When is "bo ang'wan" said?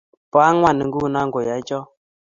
0.31-0.77